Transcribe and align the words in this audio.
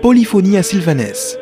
Polyphonie 0.00 0.56
à 0.56 0.62
Sylvanès 0.62 1.36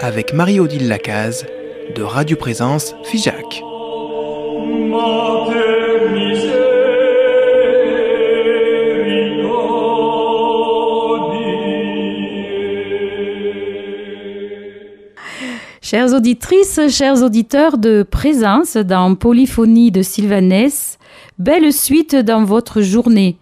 avec 0.00 0.32
Marie-Odile 0.32 0.88
Lacaze 0.88 1.44
de 1.94 2.02
Radio 2.02 2.38
Présence 2.38 2.94
Figeac. 3.04 3.62
Chères 15.82 16.14
auditrices, 16.14 16.80
chers 16.88 17.22
auditeurs 17.22 17.76
de 17.76 18.02
présence 18.02 18.78
dans 18.78 19.14
Polyphonie 19.14 19.90
de 19.90 20.00
Sylvanès, 20.00 20.98
belle 21.38 21.70
suite 21.70 22.16
dans 22.16 22.44
votre 22.44 22.80
journée. 22.80 23.36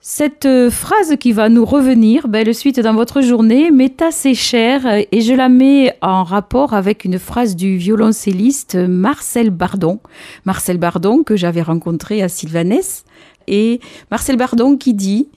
Cette 0.00 0.46
euh, 0.46 0.70
phrase 0.70 1.16
qui 1.18 1.32
va 1.32 1.48
nous 1.48 1.64
revenir, 1.64 2.28
belle 2.28 2.54
suite 2.54 2.78
dans 2.78 2.94
votre 2.94 3.20
journée, 3.20 3.72
m'est 3.72 4.00
assez 4.00 4.32
chère 4.32 4.86
et 4.86 5.20
je 5.20 5.34
la 5.34 5.48
mets 5.48 5.92
en 6.02 6.22
rapport 6.22 6.72
avec 6.72 7.04
une 7.04 7.18
phrase 7.18 7.56
du 7.56 7.76
violoncelliste 7.76 8.76
Marcel 8.76 9.50
Bardon. 9.50 9.98
Marcel 10.44 10.78
Bardon 10.78 11.24
que 11.24 11.34
j'avais 11.34 11.62
rencontré 11.62 12.22
à 12.22 12.28
Sylvanès. 12.28 13.04
Et 13.48 13.80
Marcel 14.12 14.36
Bardon 14.36 14.76
qui 14.76 14.94
dit 14.94 15.30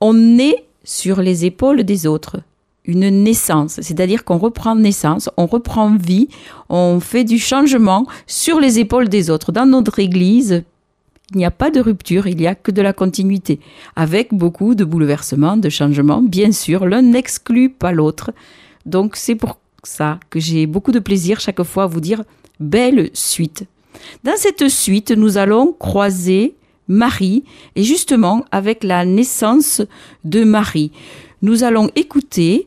On 0.00 0.36
est 0.36 0.64
sur 0.82 1.22
les 1.22 1.44
épaules 1.44 1.84
des 1.84 2.08
autres. 2.08 2.38
Une 2.86 3.08
naissance, 3.22 3.78
c'est-à-dire 3.80 4.24
qu'on 4.24 4.38
reprend 4.38 4.74
naissance, 4.74 5.30
on 5.36 5.46
reprend 5.46 5.94
vie, 5.94 6.28
on 6.70 6.98
fait 6.98 7.22
du 7.22 7.38
changement 7.38 8.04
sur 8.26 8.58
les 8.58 8.80
épaules 8.80 9.08
des 9.08 9.30
autres. 9.30 9.52
Dans 9.52 9.66
notre 9.66 10.00
Église, 10.00 10.64
il 11.32 11.38
n'y 11.38 11.44
a 11.44 11.50
pas 11.50 11.70
de 11.70 11.80
rupture, 11.80 12.26
il 12.26 12.36
n'y 12.36 12.46
a 12.46 12.54
que 12.54 12.70
de 12.70 12.82
la 12.82 12.92
continuité, 12.92 13.60
avec 13.96 14.34
beaucoup 14.34 14.74
de 14.74 14.84
bouleversements, 14.84 15.56
de 15.56 15.68
changements. 15.68 16.22
Bien 16.22 16.52
sûr, 16.52 16.86
l'un 16.86 17.02
n'exclut 17.02 17.70
pas 17.70 17.92
l'autre. 17.92 18.32
Donc 18.86 19.16
c'est 19.16 19.36
pour 19.36 19.58
ça 19.84 20.18
que 20.28 20.40
j'ai 20.40 20.66
beaucoup 20.66 20.92
de 20.92 20.98
plaisir 20.98 21.40
chaque 21.40 21.62
fois 21.62 21.84
à 21.84 21.86
vous 21.86 22.00
dire 22.00 22.24
belle 22.58 23.10
suite. 23.12 23.64
Dans 24.24 24.36
cette 24.36 24.68
suite, 24.68 25.10
nous 25.10 25.38
allons 25.38 25.72
croiser 25.72 26.54
Marie, 26.88 27.44
et 27.76 27.84
justement 27.84 28.44
avec 28.50 28.82
la 28.82 29.04
naissance 29.04 29.82
de 30.24 30.42
Marie, 30.42 30.90
nous 31.42 31.62
allons 31.62 31.90
écouter 31.94 32.66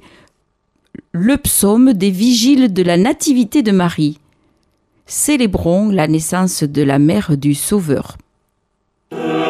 le 1.12 1.38
psaume 1.38 1.94
des 1.94 2.09
vigiles 2.09 2.74
de 2.74 2.84
la 2.84 2.98
Nativité 2.98 3.62
de 3.62 3.72
Marie. 3.72 4.20
Célébrons 5.06 5.90
la 5.90 6.08
naissance 6.08 6.64
de 6.64 6.82
la 6.82 7.00
mère 7.00 7.38
du 7.38 7.54
Sauveur. 7.54 8.18
Nous 9.16 9.43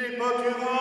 les 0.00 0.16
pâturages. 0.16 0.79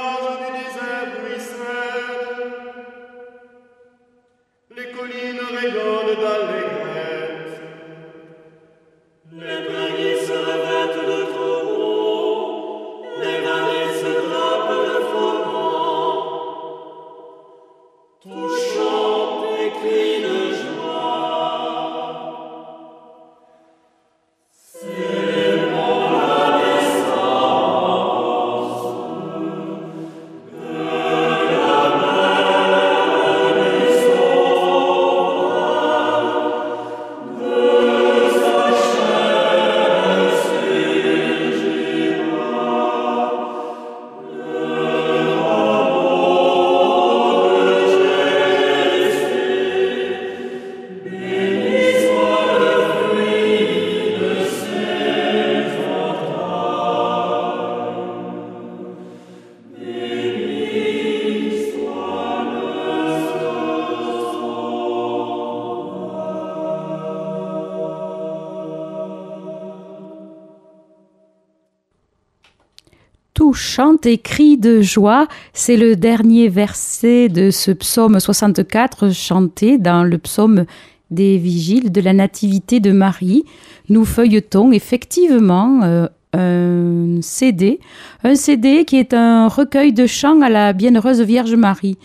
Chante 73.80 74.06
et 74.06 74.18
crie 74.18 74.58
de 74.58 74.82
joie. 74.82 75.30
C'est 75.54 75.78
le 75.78 75.96
dernier 75.96 76.50
verset 76.50 77.30
de 77.30 77.50
ce 77.50 77.72
psaume 77.72 78.20
64 78.20 79.14
chanté 79.14 79.78
dans 79.78 80.04
le 80.04 80.18
psaume 80.18 80.66
des 81.12 81.38
vigiles 81.38 81.90
de 81.90 82.02
la 82.02 82.12
Nativité 82.12 82.82
de 82.82 82.92
Marie. 82.92 83.46
Nous 83.88 84.04
feuilletons 84.04 84.74
effectivement 84.74 85.80
euh, 85.84 86.08
un 86.34 87.22
CD, 87.22 87.80
un 88.26 88.36
CD 88.36 88.84
qui 88.84 88.98
est 88.98 89.14
un 89.14 89.48
recueil 89.48 89.94
de 89.94 90.08
chants 90.08 90.42
à 90.42 90.50
la 90.50 90.74
Bienheureuse 90.74 91.22
Vierge 91.22 91.56
Marie. 91.56 91.98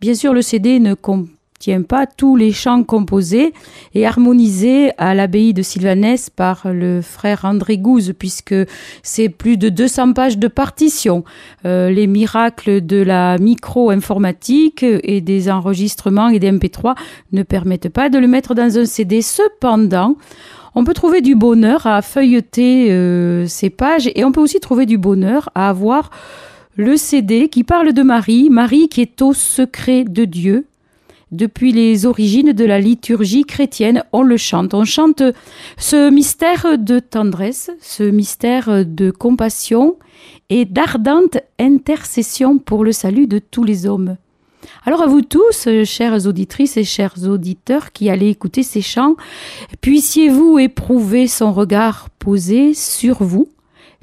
Bien 0.00 0.14
sûr, 0.14 0.32
le 0.32 0.40
CD 0.40 0.80
ne 0.80 0.94
tient 1.58 1.82
pas 1.82 2.06
tous 2.06 2.36
les 2.36 2.52
chants 2.52 2.84
composés 2.84 3.52
et 3.94 4.06
harmonisés 4.06 4.90
à 4.98 5.14
l'abbaye 5.14 5.52
de 5.52 5.62
Sylvanès 5.62 6.30
par 6.30 6.62
le 6.72 7.02
frère 7.02 7.44
André 7.44 7.78
Gouze, 7.78 8.12
puisque 8.18 8.54
c'est 9.02 9.28
plus 9.28 9.56
de 9.56 9.68
200 9.68 10.12
pages 10.12 10.38
de 10.38 10.48
partition. 10.48 11.24
Euh, 11.64 11.90
les 11.90 12.06
miracles 12.06 12.84
de 12.84 13.02
la 13.02 13.38
micro-informatique 13.38 14.84
et 14.84 15.20
des 15.20 15.50
enregistrements 15.50 16.28
et 16.28 16.38
des 16.38 16.52
MP3 16.52 16.94
ne 17.32 17.42
permettent 17.42 17.88
pas 17.88 18.08
de 18.08 18.18
le 18.18 18.28
mettre 18.28 18.54
dans 18.54 18.78
un 18.78 18.84
CD. 18.84 19.22
Cependant, 19.22 20.16
on 20.74 20.84
peut 20.84 20.94
trouver 20.94 21.20
du 21.20 21.34
bonheur 21.34 21.86
à 21.86 22.02
feuilleter 22.02 22.92
euh, 22.92 23.46
ces 23.46 23.70
pages 23.70 24.10
et 24.14 24.24
on 24.24 24.32
peut 24.32 24.40
aussi 24.40 24.60
trouver 24.60 24.86
du 24.86 24.98
bonheur 24.98 25.50
à 25.54 25.68
avoir 25.70 26.10
le 26.76 26.96
CD 26.96 27.48
qui 27.48 27.64
parle 27.64 27.92
de 27.92 28.02
Marie, 28.02 28.48
Marie 28.50 28.88
qui 28.88 29.00
est 29.00 29.20
au 29.22 29.32
secret 29.32 30.04
de 30.04 30.24
Dieu, 30.24 30.66
depuis 31.30 31.72
les 31.72 32.06
origines 32.06 32.52
de 32.52 32.64
la 32.64 32.80
liturgie 32.80 33.44
chrétienne, 33.44 34.04
on 34.12 34.22
le 34.22 34.36
chante. 34.36 34.74
On 34.74 34.84
chante 34.84 35.22
ce 35.76 36.10
mystère 36.10 36.78
de 36.78 36.98
tendresse, 36.98 37.70
ce 37.80 38.02
mystère 38.02 38.84
de 38.86 39.10
compassion 39.10 39.96
et 40.50 40.64
d'ardente 40.64 41.38
intercession 41.58 42.58
pour 42.58 42.84
le 42.84 42.92
salut 42.92 43.26
de 43.26 43.38
tous 43.38 43.64
les 43.64 43.86
hommes. 43.86 44.16
Alors 44.84 45.02
à 45.02 45.06
vous 45.06 45.22
tous, 45.22 45.68
chères 45.84 46.26
auditrices 46.26 46.76
et 46.76 46.84
chers 46.84 47.28
auditeurs 47.28 47.92
qui 47.92 48.10
allez 48.10 48.28
écouter 48.28 48.62
ces 48.62 48.82
chants, 48.82 49.16
puissiez-vous 49.80 50.58
éprouver 50.58 51.26
son 51.26 51.52
regard 51.52 52.08
posé 52.18 52.74
sur 52.74 53.22
vous, 53.22 53.48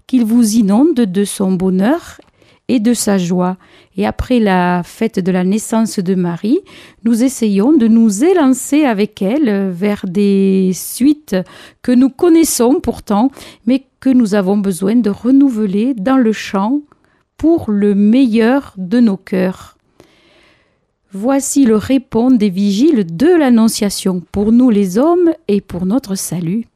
qu'il 0.07 0.25
vous 0.25 0.56
inonde 0.56 0.94
de 0.94 1.24
son 1.24 1.51
bonheur 1.54 2.19
et 2.67 2.79
de 2.79 2.94
sa 2.94 3.17
joie. 3.17 3.57
Et 3.97 4.06
après 4.06 4.39
la 4.39 4.81
fête 4.83 5.19
de 5.19 5.31
la 5.31 5.44
naissance 5.44 6.00
de 6.00 6.15
Marie, 6.15 6.59
nous 7.03 7.23
essayons 7.23 7.73
de 7.73 7.88
nous 7.88 8.23
élancer 8.23 8.83
avec 8.83 9.21
elle 9.21 9.69
vers 9.71 10.06
des 10.07 10.71
suites 10.73 11.35
que 11.81 11.91
nous 11.91 12.09
connaissons 12.09 12.79
pourtant, 12.81 13.31
mais 13.65 13.85
que 14.00 14.09
nous 14.09 14.35
avons 14.35 14.57
besoin 14.57 14.95
de 14.95 15.09
renouveler 15.09 15.94
dans 15.94 16.17
le 16.17 16.31
chant 16.31 16.81
pour 17.38 17.71
le 17.71 17.95
meilleur 17.95 18.73
de 18.77 19.00
nos 19.00 19.17
cœurs. 19.17 19.77
Voici 21.12 21.65
le 21.65 21.77
répond 21.77 22.29
des 22.29 22.50
vigiles 22.50 23.05
de 23.15 23.27
l'Annonciation 23.27 24.22
pour 24.31 24.51
nous 24.51 24.69
les 24.69 24.98
hommes 24.98 25.31
et 25.48 25.62
pour 25.62 25.86
notre 25.86 26.15
salut. 26.15 26.67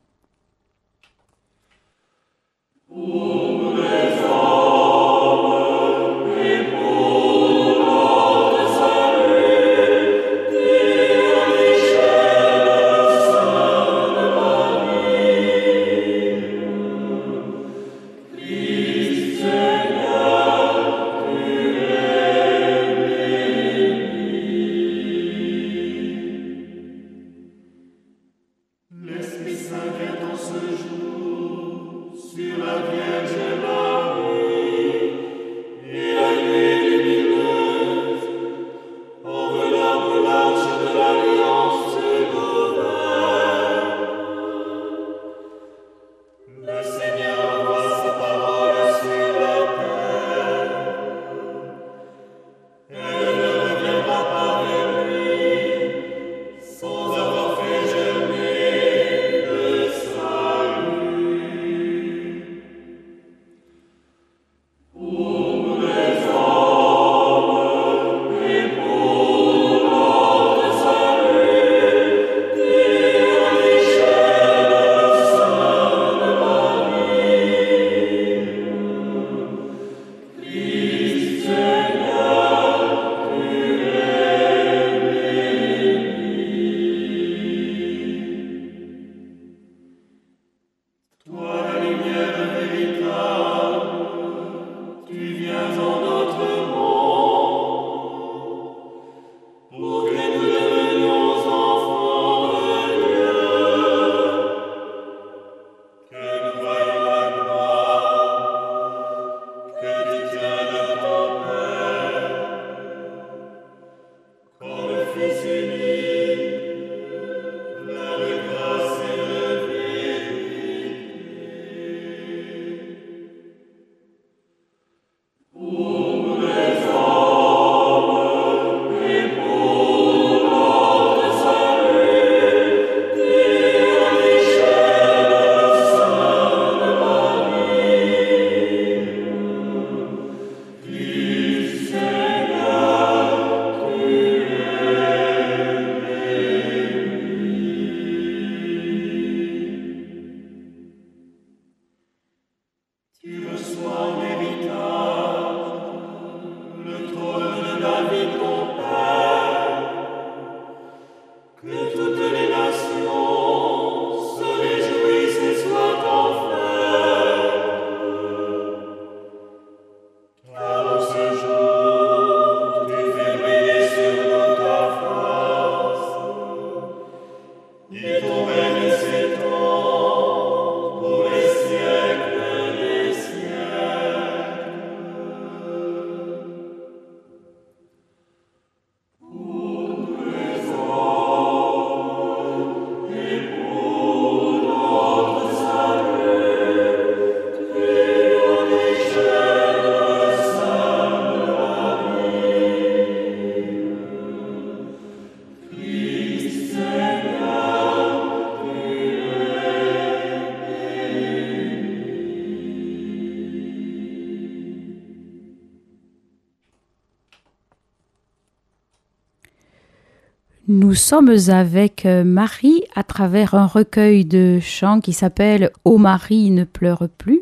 Nous 220.72 220.94
sommes 220.94 221.34
avec 221.48 222.06
euh, 222.06 222.24
Marie 222.24 222.84
à 222.94 223.02
travers 223.02 223.56
un 223.56 223.66
recueil 223.66 224.24
de 224.24 224.60
chants 224.60 225.00
qui 225.00 225.14
s'appelle 225.14 225.72
Ô 225.84 225.98
Marie 225.98 226.52
ne 226.52 226.64
pleure 226.64 227.10
plus. 227.18 227.42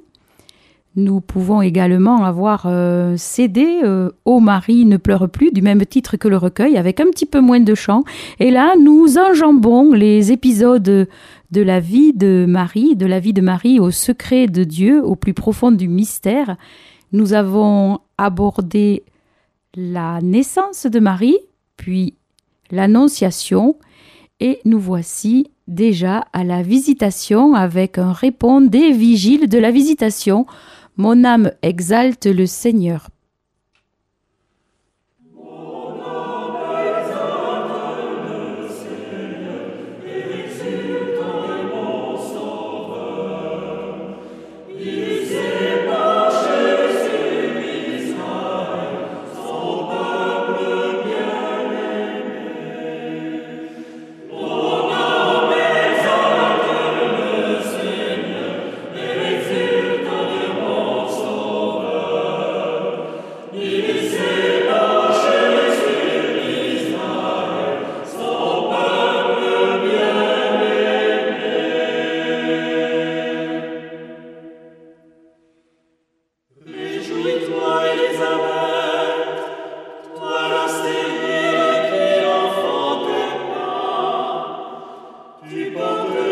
Nous 0.96 1.20
pouvons 1.20 1.62
également 1.62 2.24
avoir 2.24 2.68
euh, 2.68 3.18
CD 3.18 3.82
euh, 3.84 4.12
Ô 4.24 4.40
Marie 4.40 4.86
ne 4.86 4.96
pleure 4.96 5.28
plus 5.30 5.52
du 5.52 5.62
même 5.62 5.86
titre 5.86 6.16
que 6.16 6.30
le 6.30 6.38
recueil 6.38 6.78
avec 6.78 7.02
un 7.02 7.08
petit 7.08 7.26
peu 7.26 7.42
moins 7.42 7.60
de 7.60 7.76
chants. 7.76 8.06
Et 8.40 8.50
là, 8.50 8.76
nous 8.82 9.18
enjambons 9.18 9.92
les 9.92 10.32
épisodes 10.32 10.82
de 10.82 11.62
la 11.62 11.82
vie 11.82 12.14
de 12.14 12.46
Marie, 12.48 12.96
de 12.96 13.06
la 13.06 13.20
vie 13.20 13.34
de 13.34 13.42
Marie 13.42 13.82
au 13.82 13.92
secret 13.92 14.48
de 14.48 14.64
Dieu, 14.64 15.04
au 15.04 15.18
plus 15.18 15.34
profond 15.34 15.74
du 15.74 15.90
mystère. 15.90 16.56
Nous 17.12 17.34
avons 17.34 18.00
abordé 18.18 19.04
la 19.76 20.22
naissance 20.22 20.86
de 20.86 21.00
Marie, 21.02 21.40
puis 21.76 22.17
l'Annonciation, 22.72 23.78
et 24.40 24.60
nous 24.66 24.80
voici 24.80 25.52
déjà 25.68 26.26
à 26.34 26.44
la 26.44 26.62
visitation 26.62 27.54
avec 27.54 27.98
un 27.98 28.12
répond 28.12 28.62
des 28.62 28.92
vigiles 28.92 29.50
de 29.50 29.58
la 29.58 29.72
visitation. 29.72 30.46
Mon 30.96 31.24
âme 31.24 31.52
exalte 31.62 32.26
le 32.26 32.46
Seigneur. 32.46 33.10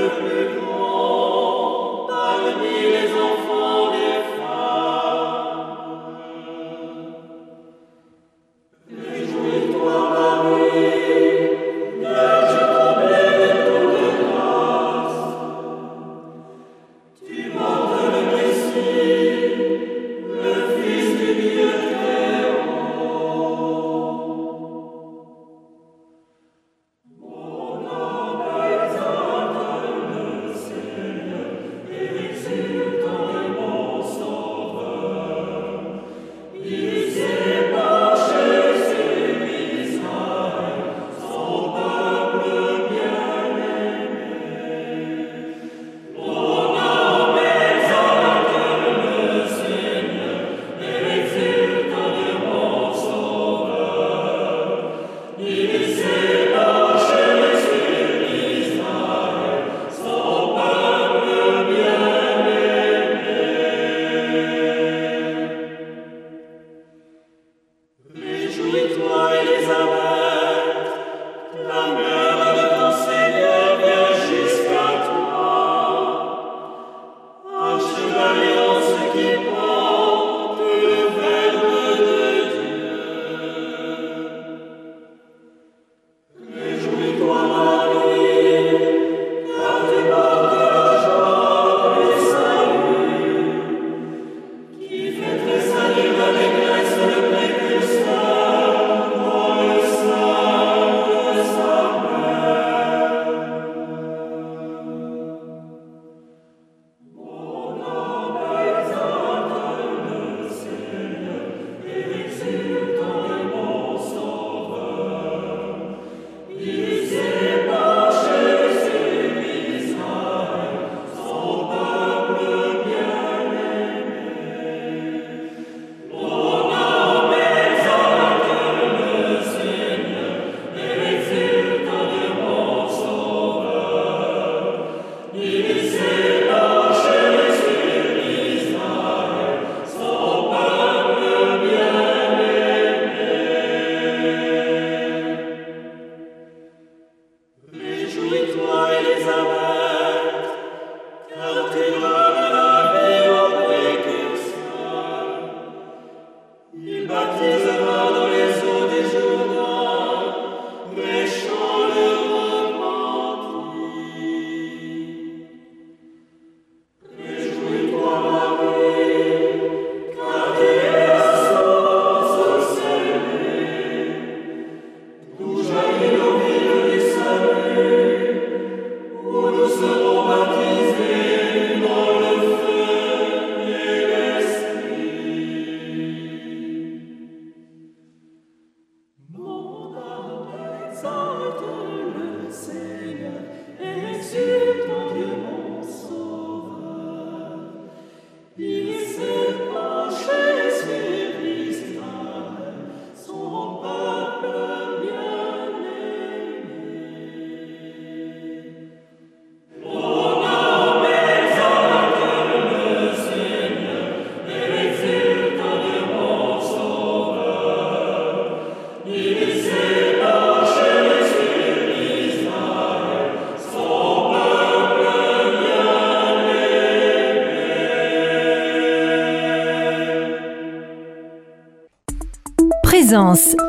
Lord. 0.07 0.95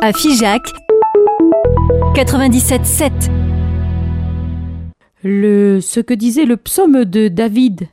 À 0.01 0.13
Figeac 0.13 0.63
97.7. 2.15 3.11
Le, 5.25 5.81
ce 5.81 5.99
que 5.99 6.15
disait 6.15 6.45
le 6.45 6.57
psaume 6.57 7.05
de 7.05 7.27
David, 7.27 7.89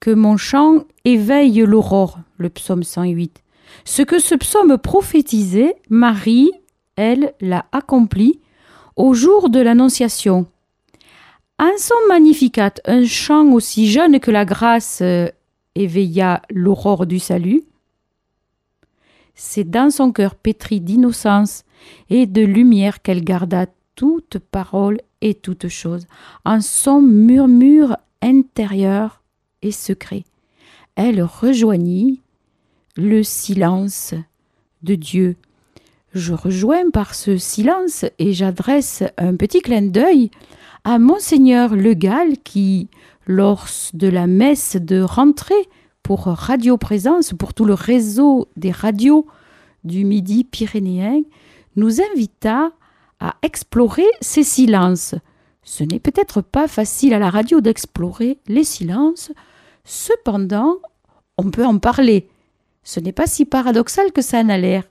que 0.00 0.10
mon 0.10 0.36
chant 0.36 0.84
éveille 1.06 1.60
l'aurore, 1.60 2.18
le 2.36 2.50
psaume 2.50 2.82
108. 2.82 3.42
Ce 3.86 4.02
que 4.02 4.18
ce 4.18 4.34
psaume 4.34 4.76
prophétisait, 4.76 5.76
Marie, 5.88 6.50
elle, 6.96 7.32
l'a 7.40 7.64
accompli 7.72 8.40
au 8.96 9.14
jour 9.14 9.48
de 9.48 9.60
l'Annonciation. 9.60 10.44
En 11.58 11.72
son 11.78 11.94
Magnificat, 12.08 12.74
un 12.84 13.06
chant 13.06 13.50
aussi 13.52 13.90
jeune 13.90 14.20
que 14.20 14.30
la 14.30 14.44
grâce 14.44 14.98
euh, 15.00 15.28
éveilla 15.74 16.42
l'aurore 16.50 17.06
du 17.06 17.18
salut, 17.18 17.62
c'est 19.36 19.68
dans 19.68 19.90
son 19.90 20.10
cœur 20.10 20.34
pétri 20.34 20.80
d'innocence 20.80 21.62
et 22.10 22.26
de 22.26 22.42
lumière 22.42 23.02
qu'elle 23.02 23.22
garda 23.22 23.66
toute 23.94 24.38
parole 24.38 25.00
et 25.20 25.34
toute 25.34 25.68
chose, 25.68 26.06
en 26.44 26.60
son 26.60 27.00
murmure 27.00 27.96
intérieur 28.22 29.22
et 29.62 29.72
secret. 29.72 30.24
Elle 30.96 31.22
rejoignit 31.22 32.22
le 32.96 33.22
silence 33.22 34.14
de 34.82 34.94
Dieu. 34.94 35.36
Je 36.14 36.32
rejoins 36.32 36.90
par 36.90 37.14
ce 37.14 37.36
silence 37.36 38.06
et 38.18 38.32
j'adresse 38.32 39.04
un 39.18 39.36
petit 39.36 39.60
clin 39.60 39.82
d'œil 39.82 40.30
à 40.84 40.98
Monseigneur 40.98 41.76
Le 41.76 41.94
Gall 41.94 42.38
qui, 42.42 42.88
lors 43.26 43.66
de 43.92 44.08
la 44.08 44.26
messe 44.26 44.76
de 44.76 45.00
rentrée 45.00 45.54
pour 46.06 46.26
Radio 46.26 46.76
Présence, 46.76 47.32
pour 47.36 47.52
tout 47.52 47.64
le 47.64 47.74
réseau 47.74 48.46
des 48.56 48.70
radios 48.70 49.26
du 49.82 50.04
Midi 50.04 50.44
pyrénéen, 50.44 51.22
nous 51.74 52.00
invita 52.00 52.70
à 53.18 53.34
explorer 53.42 54.06
ces 54.20 54.44
silences. 54.44 55.16
Ce 55.64 55.82
n'est 55.82 55.98
peut-être 55.98 56.42
pas 56.42 56.68
facile 56.68 57.12
à 57.12 57.18
la 57.18 57.28
radio 57.28 57.60
d'explorer 57.60 58.38
les 58.46 58.62
silences, 58.62 59.32
cependant, 59.82 60.76
on 61.38 61.50
peut 61.50 61.66
en 61.66 61.78
parler. 61.78 62.28
Ce 62.84 63.00
n'est 63.00 63.10
pas 63.10 63.26
si 63.26 63.44
paradoxal 63.44 64.12
que 64.12 64.22
ça 64.22 64.38
en 64.38 64.48
a 64.48 64.58
l'air. 64.58 64.84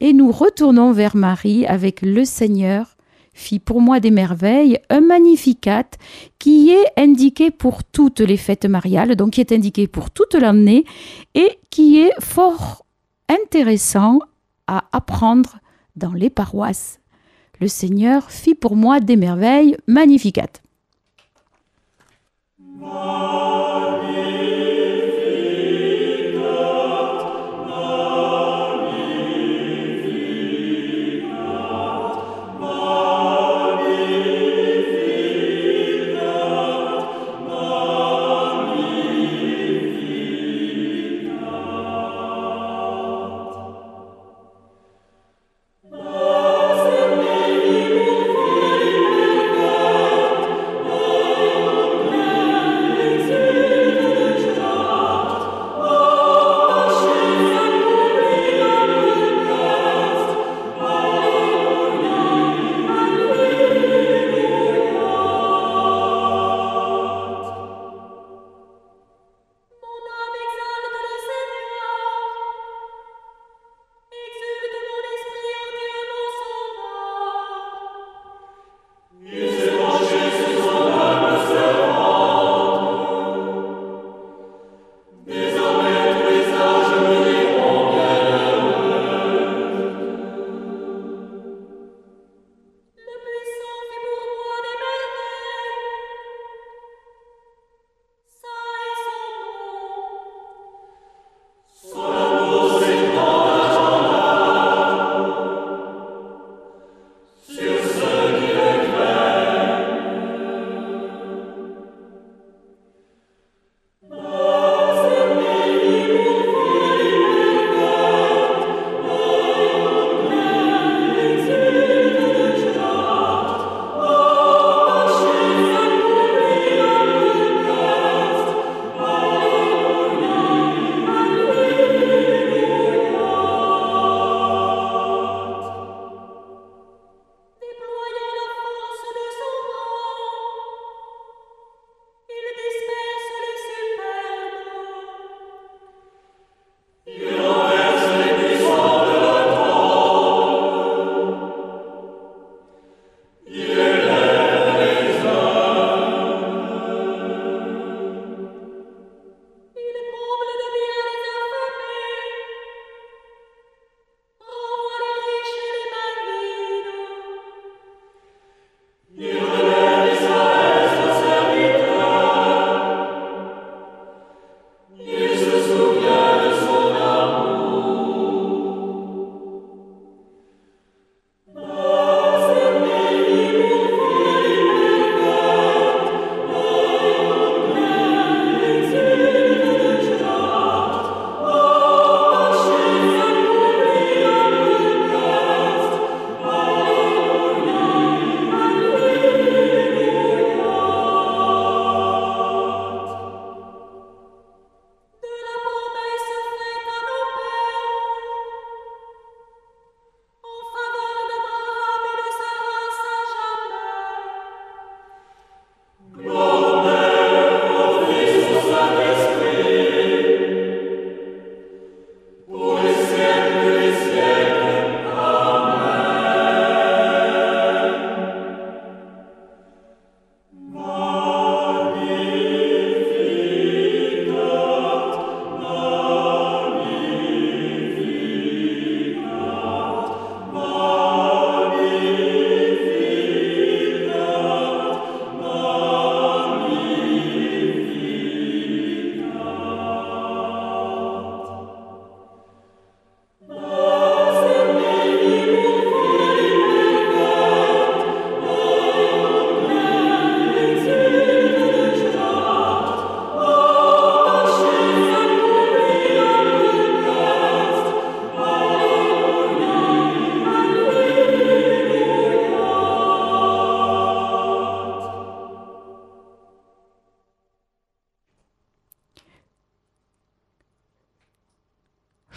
Et 0.00 0.14
nous 0.14 0.32
retournons 0.32 0.92
vers 0.92 1.14
Marie 1.14 1.66
avec 1.66 2.00
le 2.00 2.24
Seigneur 2.24 2.93
fit 3.34 3.58
pour 3.58 3.80
moi 3.80 4.00
des 4.00 4.10
merveilles, 4.10 4.78
un 4.88 5.00
magnificat 5.00 5.84
qui 6.38 6.70
est 6.70 6.86
indiqué 6.96 7.50
pour 7.50 7.84
toutes 7.84 8.20
les 8.20 8.36
fêtes 8.36 8.64
mariales, 8.64 9.16
donc 9.16 9.32
qui 9.32 9.40
est 9.40 9.52
indiqué 9.52 9.86
pour 9.86 10.10
toute 10.10 10.34
l'année 10.34 10.84
et 11.34 11.58
qui 11.70 12.00
est 12.00 12.12
fort 12.20 12.86
intéressant 13.28 14.20
à 14.66 14.84
apprendre 14.92 15.58
dans 15.96 16.12
les 16.12 16.30
paroisses. 16.30 17.00
Le 17.60 17.68
Seigneur 17.68 18.30
fit 18.30 18.54
pour 18.54 18.76
moi 18.76 19.00
des 19.00 19.16
merveilles 19.16 19.76
magnificat. 19.86 20.48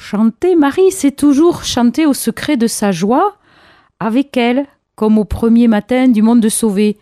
Chanter 0.10 0.56
Marie, 0.56 0.92
c'est 0.92 1.12
toujours 1.12 1.66
chanter 1.66 2.06
au 2.06 2.14
secret 2.14 2.56
de 2.56 2.68
sa 2.68 2.94
joie, 2.94 3.36
avec 4.00 4.38
elle, 4.38 4.66
comme 4.96 5.18
au 5.18 5.26
premier 5.26 5.68
matin 5.68 6.08
du 6.08 6.22
monde 6.22 6.48
sauvé. 6.48 6.96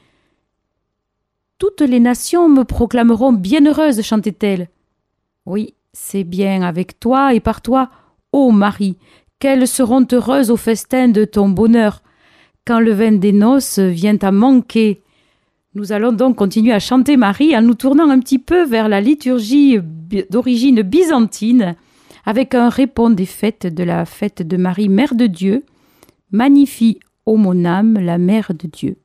Toutes 1.59 1.81
les 1.81 1.99
nations 1.99 2.49
me 2.49 2.63
proclameront 2.63 3.31
bienheureuse, 3.31 4.01
chantait-elle. 4.01 4.69
Oui, 5.45 5.75
c'est 5.93 6.23
bien 6.23 6.63
avec 6.63 6.99
toi 6.99 7.35
et 7.35 7.39
par 7.39 7.61
toi, 7.61 7.91
ô 8.31 8.49
Marie, 8.49 8.97
qu'elles 9.37 9.67
seront 9.67 10.07
heureuses 10.11 10.49
au 10.49 10.57
festin 10.57 11.07
de 11.07 11.25
ton 11.25 11.47
bonheur, 11.47 12.01
quand 12.65 12.79
le 12.79 12.91
vin 12.91 13.11
des 13.11 13.33
noces 13.33 13.77
vient 13.77 14.17
à 14.23 14.31
manquer. 14.31 15.03
Nous 15.75 15.91
allons 15.91 16.11
donc 16.11 16.37
continuer 16.37 16.73
à 16.73 16.79
chanter 16.79 17.17
Marie 17.17 17.55
en 17.55 17.61
nous 17.61 17.75
tournant 17.75 18.09
un 18.09 18.19
petit 18.19 18.39
peu 18.39 18.65
vers 18.65 18.89
la 18.89 18.99
liturgie 18.99 19.77
d'origine 20.31 20.81
byzantine, 20.81 21.75
avec 22.25 22.55
un 22.55 22.69
répond 22.69 23.09
des 23.09 23.25
fêtes 23.25 23.67
de 23.67 23.83
la 23.83 24.05
fête 24.05 24.41
de 24.41 24.57
Marie, 24.57 24.89
Mère 24.89 25.15
de 25.15 25.27
Dieu. 25.27 25.63
Magnifie, 26.31 26.99
ô 27.25 27.37
mon 27.37 27.65
âme, 27.65 27.93
la 27.99 28.17
Mère 28.17 28.53
de 28.53 28.67
Dieu. 28.67 28.97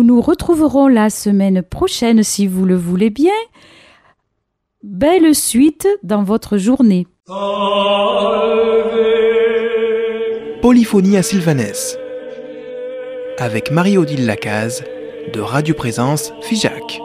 Nous 0.00 0.06
nous 0.06 0.22
retrouverons 0.22 0.88
la 0.88 1.10
semaine 1.10 1.60
prochaine 1.60 2.22
si 2.22 2.46
vous 2.46 2.64
le 2.64 2.74
voulez 2.74 3.10
bien. 3.10 3.34
Belle 4.82 5.34
suite 5.34 5.86
dans 6.02 6.22
votre 6.22 6.56
journée. 6.56 7.06
Polyphonie 10.62 11.18
à 11.18 11.22
Sylvanès 11.22 11.98
avec 13.36 13.70
Marie-Odile 13.70 14.24
Lacaze 14.24 14.84
de 15.34 15.40
Radio 15.40 15.74
Présence 15.74 16.32
Figeac. 16.40 16.98